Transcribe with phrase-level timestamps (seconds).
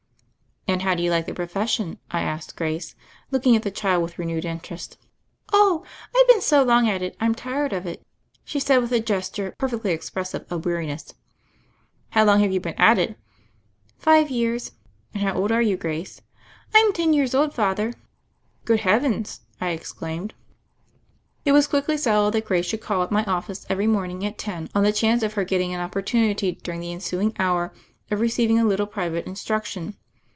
[0.67, 2.95] "And how do you like the profession?" I asked Grace,
[3.29, 4.97] looking at the child with renewed interest.
[5.51, 5.83] "Oh,
[6.15, 8.01] I've been so long at it I'm tired of it,"
[8.45, 11.13] she said with a gesture perfectly expressive of weariness.
[12.11, 13.17] "How long have you been at it?"
[14.01, 14.71] tive years.
[15.13, 16.31] "And how old are you, Grace?" THE FAIRY
[16.89, 17.87] OF THE SNOWS 141 "Fm ten years old, Father
[18.59, 20.33] 1" "Good heavens 1" I exclaimed.
[21.43, 24.69] It was quickly settled that Grace should call at my office every morning at ten
[24.73, 27.73] on the chance of her getting an opportunity during the en suing hour
[28.09, 29.97] of receiving a little private instruc tion.